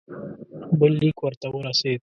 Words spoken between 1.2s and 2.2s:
ورته ورسېد.